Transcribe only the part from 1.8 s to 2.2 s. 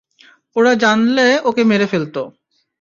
ফেলত।